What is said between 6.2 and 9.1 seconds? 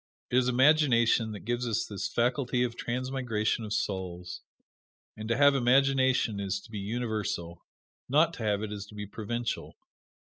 is to be universal; not to have it is to be